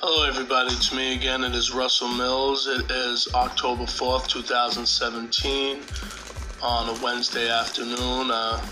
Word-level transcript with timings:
Hello, 0.00 0.28
everybody. 0.28 0.72
It's 0.76 0.94
me 0.94 1.16
again. 1.16 1.42
It 1.42 1.56
is 1.56 1.74
Russell 1.74 2.06
Mills. 2.06 2.68
It 2.68 2.88
is 2.88 3.26
October 3.34 3.82
4th, 3.82 4.28
2017, 4.28 5.80
on 6.62 6.88
a 6.88 7.02
Wednesday 7.02 7.50
afternoon. 7.50 8.30
Uh, 8.30 8.64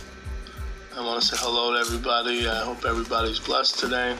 I 0.96 1.04
want 1.04 1.20
to 1.20 1.26
say 1.26 1.36
hello 1.40 1.74
to 1.74 1.80
everybody. 1.80 2.46
I 2.46 2.62
hope 2.62 2.84
everybody's 2.84 3.40
blessed 3.40 3.76
today. 3.76 4.12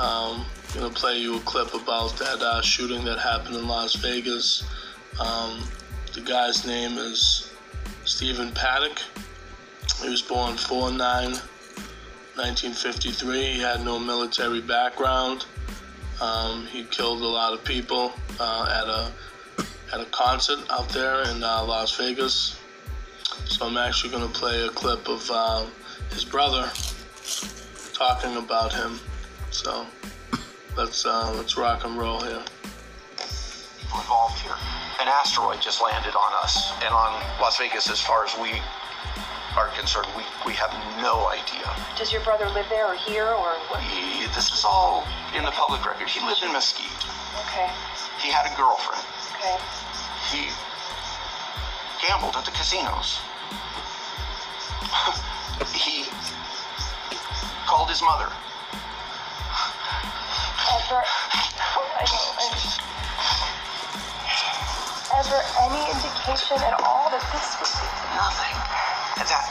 Um, 0.00 0.46
I'm 0.72 0.80
going 0.80 0.90
to 0.90 0.98
play 0.98 1.18
you 1.18 1.36
a 1.36 1.40
clip 1.40 1.74
about 1.74 2.16
that 2.16 2.40
uh, 2.40 2.62
shooting 2.62 3.04
that 3.04 3.18
happened 3.18 3.56
in 3.56 3.68
Las 3.68 3.94
Vegas. 3.96 4.64
Um, 5.20 5.64
the 6.14 6.22
guy's 6.22 6.66
name 6.66 6.96
is 6.96 7.52
Stephen 8.06 8.52
Paddock. 8.52 9.02
He 10.00 10.08
was 10.08 10.22
born 10.22 10.56
4 10.56 10.92
9 10.92 10.96
1953. 10.96 13.52
He 13.52 13.60
had 13.60 13.84
no 13.84 13.98
military 13.98 14.62
background. 14.62 15.44
Um, 16.20 16.66
he 16.66 16.84
killed 16.84 17.20
a 17.20 17.26
lot 17.26 17.52
of 17.52 17.64
people 17.64 18.12
uh, 18.40 18.82
at 18.82 18.88
a 18.88 19.12
at 19.92 20.00
a 20.00 20.10
concert 20.10 20.58
out 20.70 20.88
there 20.88 21.22
in 21.30 21.42
uh, 21.42 21.64
Las 21.64 21.96
Vegas. 21.96 22.58
So 23.44 23.66
I'm 23.66 23.76
actually 23.76 24.10
going 24.10 24.30
to 24.30 24.38
play 24.38 24.64
a 24.64 24.70
clip 24.70 25.08
of 25.08 25.30
uh, 25.30 25.66
his 26.10 26.24
brother 26.24 26.70
talking 27.92 28.36
about 28.36 28.72
him. 28.72 28.98
So 29.50 29.86
let's 30.76 31.04
uh, 31.06 31.32
let's 31.36 31.56
rock 31.56 31.84
and 31.84 31.98
roll 31.98 32.20
here. 32.20 32.42
Involved 33.94 34.40
here. 34.40 34.56
An 35.00 35.08
asteroid 35.08 35.60
just 35.62 35.82
landed 35.82 36.14
on 36.14 36.32
us 36.42 36.72
and 36.82 36.92
on 36.92 37.12
Las 37.40 37.58
Vegas. 37.58 37.88
As 37.90 38.00
far 38.00 38.24
as 38.24 38.36
we 38.40 38.50
are 39.56 39.68
concerned, 39.68 40.06
we, 40.16 40.22
we 40.44 40.52
have 40.52 40.70
no 41.00 41.28
idea. 41.28 41.64
Does 41.96 42.12
your 42.12 42.20
brother 42.22 42.48
live 42.50 42.68
there 42.68 42.86
or 42.86 42.94
here 42.94 43.26
or 43.26 43.56
what? 43.72 43.80
He, 43.82 44.26
this 44.36 44.52
is 44.52 44.64
all 44.64 45.06
in 45.34 45.44
the 45.44 45.50
public 45.50 45.84
record. 45.84 46.08
He 46.08 46.20
lived 46.24 46.42
in 46.42 46.52
Mesquite. 46.52 46.86
Okay. 47.48 47.70
He 48.20 48.30
had 48.30 48.44
a 48.44 48.54
girlfriend. 48.56 49.04
Okay. 49.32 49.56
He 50.28 50.52
gambled 52.06 52.36
at 52.36 52.44
the 52.44 52.52
casinos. 52.52 53.20
he 55.72 56.04
called 57.64 57.88
his 57.88 58.02
mother. 58.02 58.28
Ever, 60.66 61.00
I 61.00 62.04
know, 62.04 62.36
I 62.36 62.76
ever 65.16 65.40
any 65.64 65.80
indication 65.88 66.58
at 66.60 66.76
all 66.84 67.08
that 67.08 67.24
this 67.32 67.56
was 67.60 67.72
Nothing. 68.16 68.95
That 69.16 69.48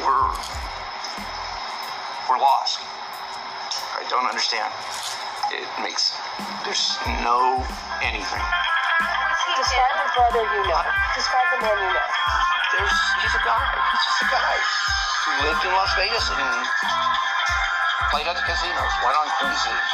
we're 0.00 0.32
we're 2.24 2.40
lost. 2.40 2.80
I 3.92 4.00
don't 4.08 4.24
understand. 4.24 4.72
It 5.52 5.68
makes 5.84 6.16
there's 6.64 6.96
no 7.20 7.60
anything. 8.00 8.40
Describe 9.60 9.94
the 10.00 10.08
brother 10.08 10.40
you 10.56 10.64
know. 10.72 10.82
Describe 11.12 11.48
the 11.52 11.60
man 11.68 11.76
you 11.84 11.92
know. 12.00 12.08
There's 12.80 12.96
he's 13.20 13.36
a 13.36 13.44
guy. 13.44 13.60
He's 13.60 14.04
just 14.08 14.24
a 14.24 14.28
guy 14.32 14.56
who 14.56 15.30
lived 15.52 15.60
in 15.60 15.72
Las 15.76 15.92
Vegas 16.00 16.24
and 16.32 16.56
played 18.08 18.24
at 18.24 18.40
the 18.40 18.46
casinos, 18.48 18.92
went 19.04 19.20
on 19.20 19.28
cruises, 19.36 19.84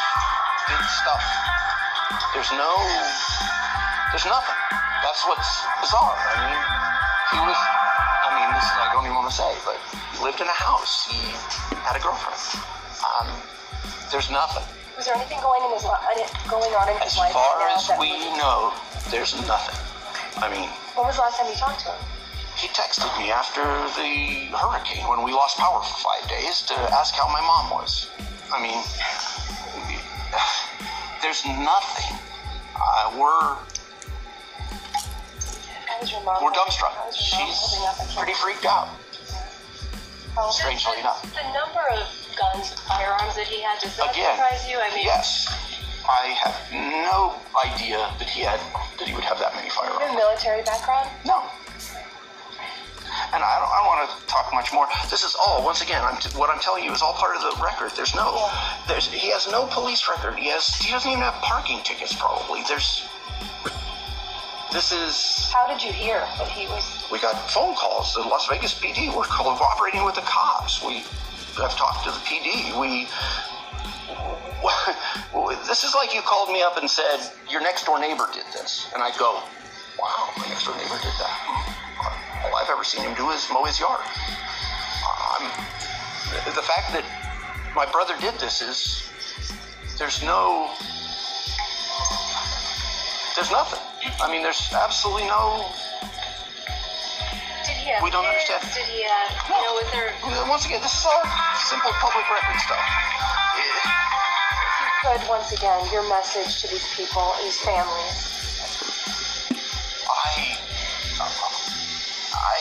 did 0.71 0.83
stuff. 1.03 1.25
There's 2.31 2.55
no 2.55 2.71
there's 4.15 4.31
nothing. 4.31 4.61
That's 5.03 5.27
what's 5.27 5.51
bizarre. 5.83 6.15
I 6.15 6.47
mean, 6.47 6.63
he 7.35 7.39
was 7.43 7.59
I 8.33 8.41
mean, 8.41 8.53
this 8.57 8.65
is 8.65 8.73
I 8.81 8.89
don't 8.97 9.05
even 9.05 9.13
want 9.17 9.29
to 9.29 9.37
say, 9.37 9.53
but 9.69 9.77
he 10.17 10.25
lived 10.25 10.41
in 10.41 10.49
a 10.49 10.57
house. 10.57 11.05
He 11.13 11.21
had 11.85 11.93
a 11.97 12.01
girlfriend. 12.01 12.41
Um, 13.05 13.29
there's 14.09 14.31
nothing. 14.33 14.65
Was 14.97 15.05
there 15.05 15.17
anything 15.17 15.41
going 15.45 15.61
in 15.69 15.73
his 15.77 15.85
li- 15.85 16.25
going 16.49 16.73
on 16.73 16.89
in 16.89 16.97
his 17.05 17.13
As 17.13 17.19
life 17.21 17.29
As 17.29 17.37
far 17.37 17.61
as 17.69 17.91
we 18.01 18.17
know, 18.41 18.73
there's 19.13 19.37
nothing. 19.45 19.77
I 20.41 20.49
mean, 20.49 20.71
When 20.97 21.05
was 21.07 21.17
the 21.17 21.23
last 21.29 21.37
time 21.41 21.49
you 21.53 21.57
talked 21.61 21.85
to 21.85 21.93
him? 21.93 22.01
he 22.57 22.69
texted 22.69 23.09
me 23.19 23.31
after 23.33 23.65
the 23.97 24.53
hurricane 24.57 25.09
when 25.09 25.23
we 25.25 25.33
lost 25.33 25.57
power 25.57 25.81
for 25.83 25.97
five 26.05 26.29
days 26.29 26.61
to 26.69 26.75
ask 26.93 27.15
how 27.15 27.27
my 27.33 27.41
mom 27.41 27.71
was. 27.71 28.11
I 28.53 28.61
mean, 28.61 28.77
there's 31.23 31.45
nothing. 31.45 32.19
Uh, 32.77 33.17
we're 33.19 33.57
we're 36.11 36.51
dumbstruck. 36.51 36.95
your 36.99 37.13
She's 37.15 37.39
holding 37.39 37.87
up? 37.87 37.95
I 37.95 38.05
can't- 38.05 38.17
pretty 38.19 38.35
freaked 38.35 38.65
out. 38.67 38.89
Strangely 40.51 40.99
enough. 41.01 41.21
The 41.35 41.45
number 41.53 41.85
of 41.93 42.09
guns, 42.41 42.73
firearms 42.89 43.37
that 43.37 43.47
he 43.47 43.61
had, 43.63 43.79
does 43.81 43.95
that 43.97 44.11
Again, 44.13 44.35
surprise 44.35 44.65
you? 44.69 44.79
I 44.81 44.89
mean, 44.97 45.05
yes, 45.05 45.45
I 46.09 46.33
have 46.41 46.57
no 46.73 47.37
idea 47.69 47.99
that 48.19 48.29
he 48.29 48.41
had 48.41 48.59
that 48.99 49.07
he 49.07 49.15
would 49.15 49.25
have 49.25 49.39
that 49.39 49.55
many 49.55 49.67
Your 49.69 49.77
firearms. 49.77 50.17
military 50.17 50.63
background? 50.63 51.11
No. 51.27 51.45
And 53.35 53.45
I 53.45 53.61
don't, 53.61 53.69
I 53.69 53.77
don't 53.77 53.87
want 53.93 54.09
to 54.09 54.27
talk 54.27 54.49
much 54.55 54.73
more. 54.73 54.89
This 55.11 55.23
is 55.23 55.37
all, 55.37 55.63
once 55.63 55.83
again, 55.83 56.03
I'm 56.03 56.17
t- 56.17 56.33
what 56.37 56.49
I'm 56.49 56.61
telling 56.61 56.83
you 56.83 56.93
is 56.93 57.03
all 57.03 57.13
part 57.13 57.37
of 57.37 57.43
the 57.43 57.63
record. 57.63 57.93
There's 57.95 58.15
no, 58.15 58.49
there's, 58.89 59.07
he 59.13 59.29
has 59.31 59.47
no 59.53 59.67
police 59.71 60.09
record. 60.09 60.39
He 60.39 60.49
has, 60.49 60.67
he 60.81 60.91
doesn't 60.91 61.11
even 61.11 61.23
have 61.23 61.35
parking 61.45 61.81
tickets 61.85 62.15
probably. 62.17 62.63
There's, 62.67 63.05
this 64.73 64.91
is, 64.91 65.53
How 65.53 65.67
did 65.69 65.83
you 65.83 65.93
hear 65.93 66.21
that 66.39 66.49
he 66.49 66.67
was? 66.67 67.05
we 67.13 67.21
got 67.21 67.51
phone 67.51 67.75
calls. 67.75 68.15
The 68.15 68.23
Las 68.23 68.49
Vegas 68.49 68.73
PD, 68.81 69.15
we're 69.15 69.25
cooperating 69.25 70.05
with 70.05 70.15
the 70.15 70.23
cops. 70.23 70.83
We 70.83 71.05
have 71.61 71.77
talked 71.77 72.05
to 72.05 72.11
the 72.11 72.23
PD. 72.25 72.73
We, 72.81 73.07
this 75.69 75.85
is 75.85 75.95
like 75.95 76.15
you 76.15 76.23
called 76.23 76.49
me 76.49 76.63
up 76.63 76.79
and 76.79 76.89
said, 76.89 77.21
your 77.51 77.61
next 77.61 77.85
door 77.85 78.01
neighbor 78.01 78.27
did 78.33 78.47
this. 78.53 78.91
And 78.95 79.03
I 79.03 79.11
go, 79.19 79.43
wow, 80.01 80.31
my 80.39 80.49
next 80.49 80.65
door 80.65 80.75
neighbor 80.77 80.97
did 81.03 81.13
that. 81.21 81.37
All 82.45 82.57
I've 82.57 82.71
ever 82.71 82.83
seen 82.85 83.03
him 83.03 83.15
do 83.15 83.29
is 83.31 83.47
mow 83.53 83.65
his 83.65 83.79
yard. 83.79 84.01
Um, 85.05 85.53
the 86.47 86.65
fact 86.65 86.97
that 86.97 87.05
my 87.77 87.85
brother 87.93 88.15
did 88.21 88.35
this 88.41 88.63
is, 88.63 89.11
there's 89.99 90.23
no, 90.23 90.71
there's 93.37 93.51
nothing. 93.51 93.92
I 94.21 94.31
mean, 94.31 94.43
there's 94.43 94.73
absolutely 94.73 95.27
no, 95.27 95.67
did 97.67 97.77
he 97.79 97.91
have 97.91 98.03
We 98.03 98.11
don't 98.11 98.25
kids? 98.27 98.51
understand. 98.51 98.63
Did 98.75 98.87
he 98.91 99.03
have, 99.07 99.31
you 99.49 99.55
know, 99.63 99.75
was 99.79 99.89
there, 99.93 100.11
once 100.49 100.67
again, 100.67 100.81
this 100.83 100.95
is 100.95 101.07
all 101.07 101.23
simple 101.59 101.91
public 102.03 102.27
record 102.31 102.59
stuff. 102.61 102.83
Eh, 103.59 103.91
Could 105.03 105.23
once 105.29 105.53
again 105.53 105.87
your 105.93 106.07
message 106.09 106.63
to 106.63 106.69
these 106.69 106.87
people, 106.95 107.35
these 107.43 107.59
families? 107.63 108.19
I, 110.07 110.59
I, 111.21 112.57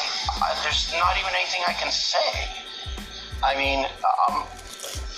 I, 0.45 0.59
there's 0.63 0.91
not 0.99 1.17
even 1.17 1.31
anything 1.35 1.61
I 1.67 1.73
can 1.73 1.91
say. 1.91 2.49
I 3.43 3.55
mean, 3.57 3.85
um, 4.29 4.43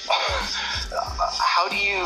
how 1.40 1.68
do 1.68 1.76
you? 1.76 2.04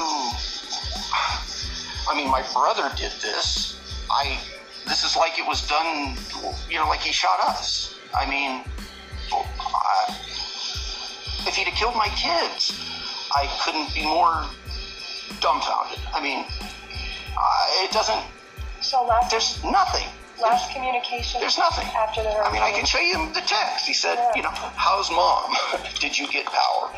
I 2.09 2.15
mean, 2.15 2.29
my 2.29 2.41
brother 2.53 2.91
did 2.95 3.11
this. 3.21 3.76
I, 4.11 4.37
this 4.85 5.03
is 5.03 5.15
like 5.15 5.37
it 5.37 5.47
was 5.47 5.67
done. 5.67 6.15
You 6.69 6.77
know, 6.77 6.87
like 6.87 7.01
he 7.01 7.11
shot 7.11 7.39
us. 7.41 7.95
I 8.15 8.29
mean, 8.29 8.63
I, 9.31 10.15
if 11.47 11.55
he'd 11.55 11.67
have 11.67 11.75
killed 11.75 11.95
my 11.95 12.07
kids, 12.09 12.73
I 13.35 13.47
couldn't 13.61 13.93
be 13.93 14.03
more 14.03 14.45
dumbfounded. 15.41 15.99
I 16.13 16.21
mean, 16.21 16.45
I, 17.37 17.85
it 17.87 17.91
doesn't. 17.91 18.23
So 18.81 19.03
last 19.05 19.31
There's 19.31 19.63
nothing. 19.63 20.07
last 20.41 20.71
communication. 20.73 21.41
There's 21.41 21.57
nothing. 21.57 21.87
after 21.95 22.23
the 22.23 22.29
Hurricane. 22.29 22.49
I 22.49 22.53
mean, 22.53 22.63
I 22.63 22.71
can 22.71 22.85
show 22.85 22.99
you 22.99 23.27
the 23.33 23.41
text. 23.41 23.85
He 23.85 23.93
said, 23.93 24.17
you 24.35 24.43
know, 24.43 24.49
how's 24.51 25.11
mom? 25.11 25.53
Did 25.99 26.17
you 26.17 26.27
get 26.27 26.45
power? 26.45 26.89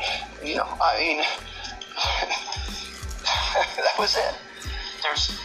You 0.44 0.56
know, 0.56 0.68
I 0.80 0.98
mean, 0.98 1.18
that 3.76 3.98
was 3.98 4.16
it. 4.16 4.34
There's 5.02 5.38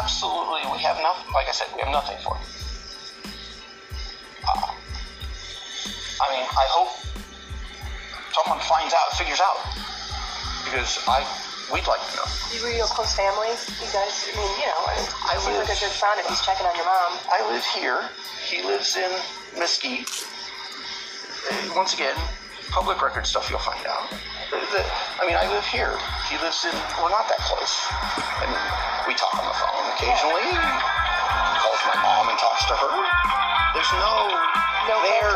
absolutely, 0.00 0.64
we 0.72 0.78
have 0.80 0.96
nothing, 1.02 1.32
like 1.32 1.48
I 1.48 1.52
said, 1.52 1.68
we 1.74 1.80
have 1.80 1.92
nothing 1.92 2.16
for 2.24 2.36
you. 2.36 2.46
Uh, 4.44 4.72
I 6.20 6.26
mean, 6.32 6.44
I 6.44 6.66
hope 6.72 6.92
someone 8.32 8.60
finds 8.64 8.94
out, 8.94 9.12
figures 9.16 9.40
out, 9.40 9.60
because 10.64 11.00
I, 11.08 11.24
we'd 11.72 11.86
like 11.86 12.00
to 12.00 12.12
know. 12.16 12.28
You 12.52 12.62
were 12.62 12.72
close 12.92 13.14
family? 13.14 13.52
You 13.80 13.88
guys, 13.92 14.28
I 14.28 14.36
mean, 14.36 14.52
you 14.60 14.66
know, 14.68 14.80
I 14.88 14.94
mean, 14.96 15.08
I 15.28 15.38
seems 15.38 15.58
like 15.58 15.70
a 15.70 15.80
good 15.80 15.92
son 15.92 16.18
if 16.18 16.26
he's 16.28 16.40
checking 16.44 16.66
on 16.66 16.76
your 16.76 16.86
mom. 16.86 17.18
I 17.30 17.44
live 17.50 17.64
here. 17.64 18.08
He 18.46 18.62
lives 18.62 18.96
in 18.96 19.10
Mesquite. 19.58 20.08
Once 21.74 21.94
again, 21.94 22.16
public 22.70 23.02
record 23.02 23.26
stuff 23.26 23.50
you'll 23.50 23.58
find 23.58 23.84
out. 23.86 24.12
I 25.24 25.26
mean, 25.26 25.40
I 25.40 25.48
live 25.48 25.64
here. 25.64 25.96
He 26.28 26.36
lives 26.44 26.68
in. 26.68 26.76
We're 27.00 27.08
not 27.08 27.24
that 27.32 27.40
close. 27.48 27.88
I 27.88 28.44
mean, 28.44 28.60
we 29.08 29.16
talk 29.16 29.32
on 29.40 29.48
the 29.48 29.56
phone 29.56 29.88
occasionally. 29.96 30.44
He 30.52 31.56
calls 31.64 31.80
my 31.88 31.96
mom 32.04 32.28
and 32.28 32.36
talks 32.36 32.68
to 32.68 32.76
her. 32.76 32.92
There's 33.72 33.88
no, 33.96 34.36
No 34.84 35.00
there. 35.00 35.32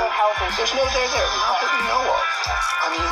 There's 0.61 0.77
no 0.77 0.85
there 0.93 1.09
there. 1.09 1.31
Not 1.41 1.57
that 1.57 1.73
we 1.73 1.81
know 1.89 2.05
of. 2.05 2.21
I 2.21 2.89
mean, 2.93 3.01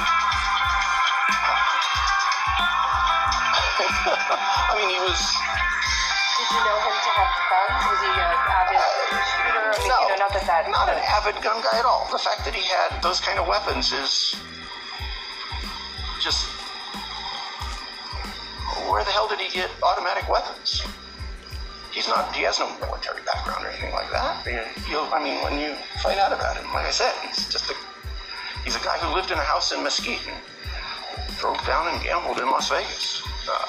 I 4.68 4.72
mean, 4.76 4.92
he 4.92 5.00
was. 5.00 5.16
Did 5.16 6.48
you 6.52 6.60
know 6.60 6.76
him 6.76 6.92
to 6.92 7.10
have 7.16 7.32
guns? 7.56 7.88
Was 7.88 8.00
he 8.04 8.12
an 8.20 8.36
avid 8.52 8.84
shooter? 9.16 9.64
I 9.64 9.80
mean, 9.80 9.88
No, 9.88 9.96
you 9.96 10.08
know, 10.12 10.28
not 10.28 10.32
that 10.36 10.44
that. 10.44 10.68
not 10.68 10.92
an 10.92 11.00
avid 11.00 11.40
gun 11.40 11.64
guy 11.64 11.80
at 11.80 11.88
all. 11.88 12.04
The 12.12 12.20
fact 12.20 12.44
that 12.44 12.52
he 12.52 12.68
had 12.68 13.00
those 13.00 13.16
kind 13.24 13.40
of 13.40 13.48
weapons 13.48 13.96
is 13.96 14.36
just. 16.20 16.55
Where 18.90 19.04
the 19.04 19.10
hell 19.10 19.28
did 19.28 19.40
he 19.40 19.50
get 19.50 19.70
automatic 19.82 20.28
weapons? 20.28 20.82
He's 21.92 22.08
not. 22.08 22.34
He 22.34 22.42
has 22.44 22.58
no 22.58 22.68
military 22.78 23.22
background 23.24 23.64
or 23.64 23.68
anything 23.68 23.92
like 23.92 24.10
that. 24.12 24.44
You, 24.88 25.00
I 25.10 25.22
mean, 25.22 25.42
when 25.42 25.58
you 25.58 25.74
find 26.04 26.20
out 26.20 26.32
about 26.32 26.56
him, 26.56 26.66
like 26.72 26.86
I 26.86 26.90
said, 26.90 27.12
he's 27.26 27.48
just 27.48 27.70
a. 27.70 27.74
He's 28.64 28.76
a 28.76 28.84
guy 28.84 28.98
who 28.98 29.14
lived 29.14 29.30
in 29.30 29.38
a 29.38 29.46
house 29.46 29.72
in 29.72 29.82
Mesquite 29.82 30.20
and 30.26 30.36
drove 31.38 31.58
down 31.66 31.88
and 31.88 32.02
gambled 32.02 32.38
in 32.38 32.46
Las 32.46 32.68
Vegas. 32.68 33.22
Uh, 33.48 33.64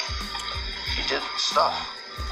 he 0.97 1.07
did 1.07 1.21
stuff. 1.37 1.73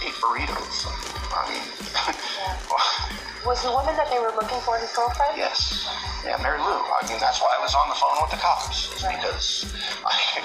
Ate 0.02 0.14
burritos. 0.18 0.90
I 1.32 1.46
mean, 1.48 1.62
Was 3.46 3.62
the 3.62 3.70
woman 3.70 3.96
that 3.96 4.10
they 4.10 4.18
were 4.18 4.34
looking 4.34 4.58
for 4.66 4.78
his 4.80 4.92
girlfriend? 4.98 5.38
yes. 5.38 5.88
Yeah, 6.26 6.42
Mary 6.42 6.58
Lou. 6.58 6.82
I 6.82 7.06
mean, 7.08 7.20
that's 7.22 7.40
why 7.40 7.54
I 7.54 7.62
was 7.62 7.76
on 7.78 7.88
the 7.88 7.96
phone 7.96 8.18
with 8.20 8.32
the 8.32 8.42
cops. 8.42 8.90
Because 8.98 9.70
I, 10.04 10.42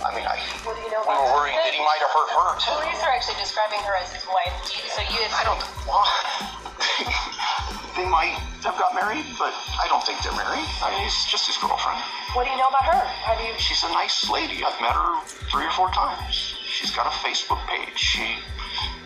I 0.00 0.16
mean, 0.16 0.24
I, 0.24 0.40
What 0.64 0.76
do 0.76 0.82
you 0.82 0.90
know 0.90 1.04
we 1.04 1.12
were 1.12 1.30
worried 1.36 1.56
that 1.60 1.76
he 1.76 1.80
might 1.84 2.00
have 2.00 2.12
hurt 2.12 2.30
her 2.32 2.48
too. 2.56 2.72
Police 2.80 3.00
are 3.04 3.12
actually 3.12 3.36
describing 3.36 3.80
her 3.84 3.94
as 4.00 4.08
his 4.12 4.24
wife. 4.24 4.52
Do 4.64 4.80
you- 4.80 4.88
So 4.88 5.00
you 5.04 5.20
I 5.28 5.44
don't. 5.44 5.60
Well, 5.84 6.04
they 7.96 8.08
might 8.08 8.32
have 8.64 8.80
got 8.80 8.96
married, 8.96 9.28
but 9.36 9.52
I 9.52 9.84
don't 9.92 10.00
think 10.04 10.24
they're 10.24 10.36
married. 10.36 10.64
I 10.80 10.88
mean, 10.96 11.04
he's 11.04 11.24
just 11.28 11.44
his 11.46 11.56
girlfriend. 11.60 12.00
What 12.32 12.48
do 12.48 12.50
you 12.50 12.56
know 12.56 12.72
about 12.72 12.88
her? 12.88 13.00
How 13.24 13.36
do 13.36 13.44
you? 13.44 13.52
She's 13.60 13.84
a 13.84 13.92
nice 13.92 14.24
lady. 14.32 14.64
I've 14.64 14.80
met 14.80 14.96
her 14.96 15.20
three 15.52 15.68
or 15.68 15.74
four 15.76 15.92
times. 15.92 16.32
She's 16.64 16.90
got 16.96 17.04
a 17.04 17.14
Facebook 17.20 17.60
page. 17.68 17.92
She 18.00 18.40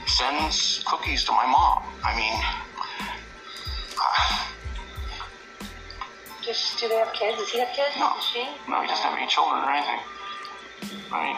sends 0.06 0.84
cookies 0.86 1.24
to 1.26 1.32
my 1.32 1.46
mom. 1.46 1.82
I 2.06 2.14
mean, 2.14 2.38
Just 6.44 6.78
do 6.78 6.88
they 6.88 6.96
have 6.96 7.12
kids? 7.14 7.38
Does 7.38 7.48
he 7.50 7.58
have 7.58 7.72
kids? 7.74 7.96
No. 7.98 8.12
Does 8.14 8.24
she? 8.28 8.44
no, 8.68 8.82
he 8.82 8.86
doesn't 8.86 9.02
have 9.02 9.16
any 9.16 9.26
children 9.26 9.64
or 9.64 9.70
anything. 9.72 9.98
I 11.12 11.24
mean, 11.24 11.36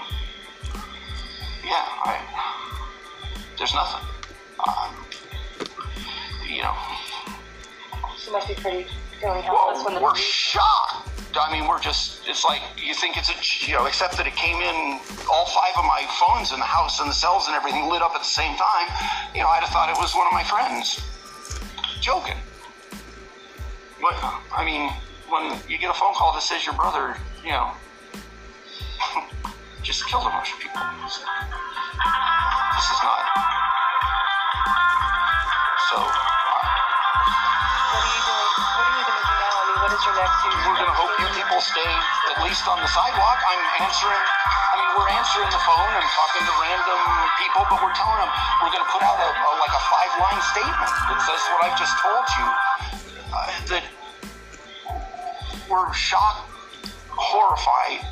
yeah, 1.64 2.04
I. 2.04 2.20
There's 3.58 3.75
nothing. 3.75 4.06
Um, 4.66 4.94
you 6.48 6.62
know, 6.62 6.75
She 8.19 8.31
must 8.31 8.48
be 8.48 8.54
pretty 8.54 8.87
feeling 9.20 9.43
helpless 9.43 9.84
when 9.84 9.94
the 9.94 10.00
we're 10.00 10.14
shocked. 10.16 11.10
I 11.38 11.52
mean, 11.52 11.69
we're 11.69 11.81
just, 11.81 12.26
it's 12.26 12.44
like, 12.44 12.62
you 12.82 12.94
think 12.94 13.16
it's 13.19 13.28
a, 13.28 13.69
you 13.69 13.76
know, 13.76 13.84
except 13.84 14.16
that 14.16 14.26
it 14.26 14.34
came 14.37 14.56
in, 14.56 15.00
all 15.31 15.44
five 15.46 15.76
of 15.76 15.84
my 15.84 16.02
phones 16.19 16.52
in 16.52 16.58
the 16.58 16.64
house 16.64 16.99
and 16.99 17.10
the 17.10 17.14
cells 17.14 17.46
and 17.46 17.54
everything 17.54 17.90
lit 17.90 18.00
up 18.00 18.12
at 18.14 18.20
the 18.20 18.25
same 18.25 18.56
time. 18.56 18.88
You 19.34 19.42
know, 19.42 19.49
I'd 19.49 19.62
have 19.62 19.69
thought 19.69 19.90
it 19.90 19.99
was 20.00 20.14
one 20.14 20.26
of 20.26 20.32
my 20.32 20.44
friends 20.44 20.99
joking. 22.00 22.37
But, 24.00 24.14
I 24.54 24.64
mean, 24.64 24.90
when 25.28 25.60
you 25.69 25.76
get 25.76 25.90
a 25.90 25.94
phone 25.94 26.14
call 26.14 26.32
that 26.32 26.42
says 26.42 26.64
your 26.64 26.75
brother, 26.75 27.16
you 27.44 27.50
know, 27.50 27.70
just 29.86 30.02
killed 30.10 30.26
a 30.26 30.32
bunch 30.34 30.50
of 30.50 30.58
people. 30.58 30.82
So, 31.06 31.22
this 31.22 32.86
is 32.90 33.00
not. 33.06 33.22
So, 35.86 36.02
uh, 36.02 36.10
What 37.94 38.02
are 38.02 38.10
you 38.10 38.22
doing? 38.26 38.50
What 38.66 38.82
are 38.82 38.98
you 38.98 39.06
going 39.06 39.14
to 39.14 39.26
do 39.30 39.34
now? 39.46 39.54
I 39.54 39.64
mean, 39.70 39.78
what 39.86 39.92
is 39.94 40.02
your 40.02 40.16
next? 40.18 40.42
we're 40.42 40.74
going 40.74 40.90
to 40.90 40.98
hope 40.98 41.14
you 41.22 41.30
people 41.38 41.62
stay 41.62 41.86
at 41.86 42.42
least 42.42 42.66
on 42.66 42.82
the 42.82 42.90
sidewalk. 42.90 43.38
I'm 43.46 43.86
answering, 43.86 44.26
I 44.26 44.74
mean, 44.74 44.90
we're 44.98 45.12
answering 45.22 45.54
the 45.54 45.62
phone 45.62 45.92
and 45.94 46.06
talking 46.18 46.42
to 46.50 46.54
random 46.66 47.00
people, 47.38 47.62
but 47.70 47.78
we're 47.78 47.94
telling 47.94 48.26
them 48.26 48.30
we're 48.66 48.74
going 48.74 48.82
to 48.82 48.90
put 48.90 49.06
out 49.06 49.22
a, 49.22 49.30
a 49.30 49.50
like 49.62 49.70
a 49.70 49.84
five 49.86 50.12
line 50.18 50.42
statement 50.50 50.94
that 51.14 51.18
says 51.22 51.38
what 51.54 51.62
I've 51.62 51.78
just 51.78 51.94
told 52.02 52.26
you. 52.34 52.46
Uh, 53.30 53.54
that 53.70 53.86
we're 55.70 55.94
shocked, 55.94 56.50
horrified, 57.14 58.02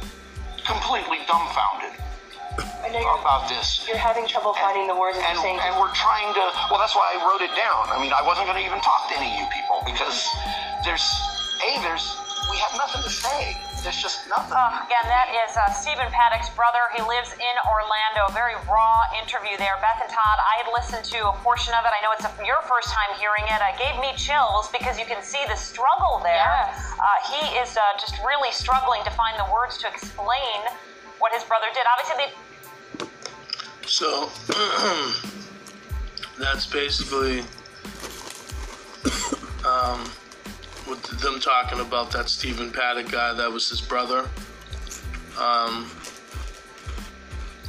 completely 0.64 1.20
dumbfounded 1.28 1.92
I 2.84 2.88
know 2.92 3.00
you're, 3.00 3.20
about 3.20 3.48
this. 3.48 3.82
you're 3.88 3.98
having 3.98 4.28
trouble 4.28 4.54
finding 4.54 4.86
the 4.86 4.94
words. 4.94 5.18
And, 5.18 5.38
saying. 5.38 5.58
and 5.58 5.74
we're 5.80 5.92
trying 5.92 6.30
to, 6.34 6.44
well, 6.70 6.78
that's 6.78 6.94
why 6.94 7.16
I 7.16 7.18
wrote 7.26 7.42
it 7.42 7.50
down. 7.56 7.90
I 7.90 7.98
mean, 7.98 8.12
I 8.14 8.22
wasn't 8.22 8.46
going 8.46 8.60
to 8.60 8.66
even 8.66 8.78
talk 8.78 9.10
to 9.10 9.18
any 9.18 9.34
of 9.34 9.42
you 9.42 9.46
people 9.50 9.82
because 9.82 10.22
there's, 10.86 11.02
A, 11.66 11.80
there's, 11.82 12.06
we 12.52 12.56
have 12.62 12.76
nothing 12.78 13.02
to 13.02 13.10
say. 13.10 13.58
There's 13.84 14.00
just 14.00 14.24
nothing. 14.32 14.56
Oh, 14.56 14.80
again, 14.80 15.04
that 15.12 15.28
is 15.44 15.52
uh, 15.60 15.68
Stephen 15.76 16.08
Paddock's 16.08 16.48
brother. 16.56 16.80
He 16.96 17.04
lives 17.04 17.36
in 17.36 17.54
Orlando. 17.68 18.32
A 18.32 18.32
very 18.32 18.56
raw 18.64 19.04
interview 19.20 19.60
there. 19.60 19.76
Beth 19.84 20.00
and 20.00 20.08
Todd, 20.08 20.38
I 20.40 20.64
had 20.64 20.72
listened 20.72 21.04
to 21.12 21.28
a 21.28 21.36
portion 21.44 21.76
of 21.76 21.84
it. 21.84 21.92
I 21.92 22.00
know 22.00 22.16
it's 22.16 22.24
a, 22.24 22.32
your 22.48 22.64
first 22.64 22.88
time 22.88 23.12
hearing 23.20 23.44
it. 23.44 23.60
It 23.60 23.76
gave 23.76 24.00
me 24.00 24.16
chills 24.16 24.72
because 24.72 24.96
you 24.96 25.04
can 25.04 25.20
see 25.20 25.44
the 25.52 25.54
struggle 25.60 26.24
there. 26.24 26.48
Yes. 26.64 26.96
Uh, 26.96 27.04
he 27.28 27.60
is 27.60 27.76
uh, 27.76 27.84
just 28.00 28.16
really 28.24 28.48
struggling 28.56 29.04
to 29.04 29.12
find 29.12 29.36
the 29.36 29.44
words 29.52 29.76
to 29.84 29.86
explain 29.92 30.64
what 31.20 31.36
his 31.36 31.44
brother 31.44 31.68
did. 31.76 31.84
Obviously, 31.84 32.24
they 32.24 32.32
So 33.84 34.32
that's 36.40 36.64
basically 36.64 37.44
um, 39.68 40.08
with 40.88 41.02
them 41.20 41.40
talking 41.40 41.80
about 41.80 42.10
that 42.12 42.28
Stephen 42.28 42.70
Paddock 42.70 43.10
guy 43.10 43.32
that 43.34 43.50
was 43.50 43.68
his 43.68 43.80
brother. 43.80 44.28
Um, 45.38 45.90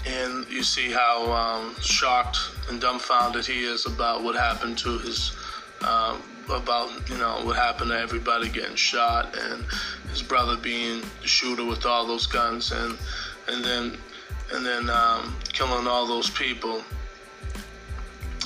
and 0.06 0.48
you 0.50 0.64
see 0.64 0.92
how 0.92 1.32
um, 1.32 1.76
shocked 1.82 2.38
and 2.70 2.80
dumbfounded 2.80 3.46
he 3.46 3.64
is 3.64 3.86
about 3.86 4.24
what 4.24 4.36
happened 4.36 4.78
to 4.80 5.00
his 5.00 5.36
um, 5.82 6.22
about 6.50 6.92
you 7.10 7.18
know 7.18 7.42
what 7.44 7.56
happened 7.56 7.90
to 7.90 8.00
everybody 8.00 8.50
getting 8.50 8.76
shot 8.76 9.36
and 9.38 9.66
his 10.10 10.22
brother 10.22 10.56
being 10.58 11.02
the 11.22 11.28
shooter 11.28 11.66
with 11.66 11.86
all 11.86 12.06
those 12.06 12.28
guns 12.28 12.72
and 12.72 12.98
and 13.48 13.64
then 13.64 13.98
and 14.54 14.66
then 14.66 14.90
um, 14.90 15.36
killing 15.54 15.88
all 15.88 16.08
those 16.08 16.30
people. 16.30 16.84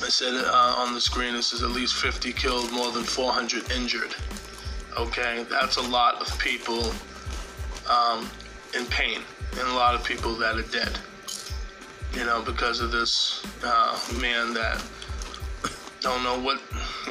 I 0.01 0.07
said 0.07 0.33
uh, 0.33 0.75
on 0.77 0.93
the 0.93 1.01
screen 1.01 1.35
it 1.35 1.43
says 1.43 1.61
at 1.61 1.71
least 1.71 1.95
50 1.95 2.31
killed, 2.33 2.71
more 2.71 2.91
than 2.91 3.03
400 3.03 3.69
injured. 3.71 4.15
Okay, 4.99 5.45
that's 5.49 5.77
a 5.77 5.81
lot 5.81 6.15
of 6.15 6.37
people 6.39 6.91
um, 7.89 8.29
in 8.77 8.85
pain 8.87 9.21
and 9.57 9.65
a 9.69 9.73
lot 9.73 9.95
of 9.95 10.03
people 10.03 10.35
that 10.35 10.57
are 10.57 10.71
dead. 10.73 10.91
You 12.13 12.25
know, 12.25 12.41
because 12.41 12.81
of 12.81 12.91
this 12.91 13.41
uh, 13.63 13.97
man 14.19 14.53
that 14.55 14.83
don't 16.01 16.21
know 16.21 16.37
what, 16.37 16.59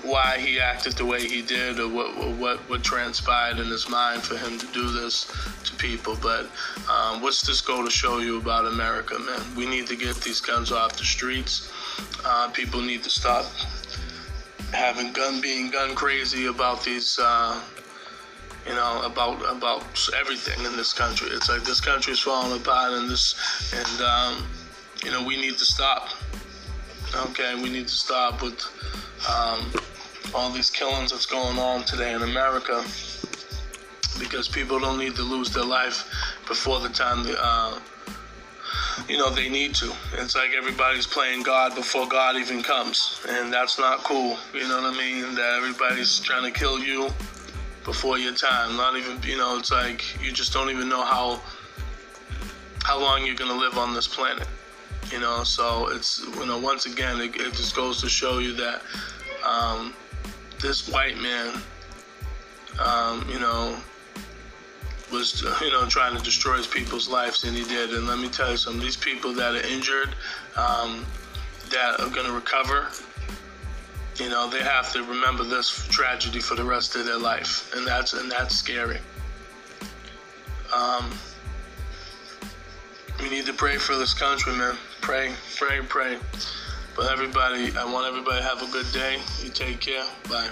why 0.04 0.36
he 0.38 0.60
acted 0.60 0.98
the 0.98 1.06
way 1.06 1.26
he 1.26 1.40
did, 1.40 1.80
or 1.80 1.88
what, 1.88 2.14
what, 2.36 2.58
what 2.68 2.82
transpired 2.82 3.58
in 3.58 3.68
his 3.68 3.88
mind 3.88 4.22
for 4.22 4.36
him 4.36 4.58
to 4.58 4.66
do 4.66 4.90
this 4.90 5.32
to 5.64 5.74
people. 5.76 6.14
But 6.20 6.50
um, 6.90 7.22
what's 7.22 7.40
this 7.40 7.62
go 7.62 7.82
to 7.82 7.90
show 7.90 8.18
you 8.18 8.36
about 8.36 8.66
America, 8.66 9.18
man? 9.18 9.40
We 9.56 9.64
need 9.64 9.86
to 9.86 9.96
get 9.96 10.16
these 10.16 10.42
guns 10.42 10.72
off 10.72 10.98
the 10.98 11.04
streets. 11.04 11.72
Uh, 12.22 12.50
people 12.50 12.82
need 12.82 13.02
to 13.04 13.10
stop 13.10 13.46
having 14.72 15.12
gun 15.12 15.40
being 15.40 15.70
gun 15.70 15.94
crazy 15.94 16.46
about 16.46 16.84
these. 16.84 17.18
Uh, 17.20 17.60
you 18.66 18.74
know 18.74 19.02
about 19.02 19.40
about 19.56 20.08
everything 20.20 20.64
in 20.66 20.76
this 20.76 20.92
country. 20.92 21.28
It's 21.30 21.48
like 21.48 21.64
this 21.64 21.80
country 21.80 22.12
is 22.12 22.20
falling 22.20 22.60
apart, 22.60 22.92
and 22.92 23.08
this, 23.08 23.34
and 23.72 24.02
um, 24.02 24.46
you 25.02 25.10
know 25.10 25.24
we 25.24 25.40
need 25.40 25.56
to 25.56 25.64
stop. 25.64 26.10
Okay, 27.14 27.54
we 27.54 27.70
need 27.70 27.88
to 27.88 27.94
stop 27.94 28.42
with 28.42 28.60
um, 29.28 29.72
all 30.34 30.50
these 30.50 30.68
killings 30.68 31.12
that's 31.12 31.24
going 31.24 31.58
on 31.58 31.84
today 31.84 32.12
in 32.12 32.22
America 32.22 32.84
because 34.18 34.48
people 34.48 34.78
don't 34.78 34.98
need 34.98 35.14
to 35.14 35.22
lose 35.22 35.50
their 35.50 35.64
life 35.64 36.04
before 36.46 36.80
the 36.80 36.88
time 36.88 37.22
they, 37.24 37.34
uh, 37.38 37.78
you 39.08 39.18
know, 39.18 39.30
they 39.30 39.48
need 39.48 39.74
to. 39.76 39.92
It's 40.14 40.34
like 40.34 40.50
everybody's 40.56 41.06
playing 41.06 41.42
God 41.42 41.74
before 41.74 42.06
God 42.06 42.36
even 42.36 42.62
comes, 42.62 43.20
and 43.28 43.52
that's 43.52 43.78
not 43.78 43.98
cool. 43.98 44.36
You 44.54 44.68
know 44.68 44.82
what 44.82 44.94
I 44.94 44.98
mean? 44.98 45.34
That 45.34 45.54
everybody's 45.58 46.20
trying 46.20 46.50
to 46.50 46.58
kill 46.58 46.78
you 46.78 47.08
before 47.84 48.18
your 48.18 48.34
time. 48.34 48.76
Not 48.76 48.96
even, 48.96 49.20
you 49.22 49.36
know, 49.36 49.58
it's 49.58 49.72
like 49.72 50.22
you 50.22 50.32
just 50.32 50.52
don't 50.52 50.70
even 50.70 50.88
know 50.88 51.02
how 51.02 51.40
how 52.84 52.98
long 53.00 53.24
you're 53.24 53.34
gonna 53.34 53.52
live 53.54 53.76
on 53.76 53.94
this 53.94 54.06
planet. 54.06 54.46
You 55.10 55.20
know, 55.20 55.42
so 55.44 55.88
it's 55.88 56.26
you 56.38 56.46
know 56.46 56.58
once 56.58 56.86
again 56.86 57.20
it, 57.20 57.36
it 57.36 57.54
just 57.54 57.74
goes 57.74 58.00
to 58.02 58.08
show 58.08 58.38
you 58.38 58.54
that 58.54 58.82
um, 59.46 59.94
this 60.60 60.88
white 60.88 61.16
man, 61.18 61.60
um, 62.78 63.26
you 63.30 63.38
know, 63.38 63.76
was 65.10 65.42
you 65.60 65.70
know 65.70 65.86
trying 65.86 66.16
to 66.16 66.22
destroy 66.22 66.56
his 66.56 66.66
people's 66.66 67.08
lives, 67.08 67.44
and 67.44 67.56
he 67.56 67.64
did. 67.64 67.90
And 67.90 68.06
let 68.06 68.18
me 68.18 68.28
tell 68.28 68.50
you 68.50 68.56
something: 68.56 68.82
these 68.82 68.96
people 68.96 69.32
that 69.34 69.54
are 69.54 69.66
injured, 69.66 70.14
um, 70.56 71.06
that 71.70 72.00
are 72.00 72.10
gonna 72.10 72.32
recover, 72.32 72.88
you 74.16 74.28
know, 74.28 74.48
they 74.50 74.62
have 74.62 74.92
to 74.92 75.02
remember 75.04 75.44
this 75.44 75.86
tragedy 75.88 76.40
for 76.40 76.54
the 76.54 76.64
rest 76.64 76.96
of 76.96 77.04
their 77.04 77.18
life, 77.18 77.72
and 77.74 77.86
that's 77.86 78.12
and 78.12 78.30
that's 78.30 78.54
scary. 78.54 78.98
Um, 80.74 81.10
we 83.20 83.30
need 83.30 83.46
to 83.46 83.54
pray 83.54 83.78
for 83.78 83.96
this 83.96 84.14
country, 84.14 84.52
man. 84.54 84.76
Pray, 85.00 85.32
pray, 85.56 85.80
pray. 85.80 86.18
But 86.96 87.10
everybody, 87.12 87.72
I 87.76 87.84
want 87.84 88.06
everybody 88.06 88.40
to 88.40 88.46
have 88.46 88.62
a 88.62 88.70
good 88.72 88.90
day. 88.92 89.18
You 89.42 89.50
take 89.50 89.80
care. 89.80 90.04
Bye. 90.28 90.50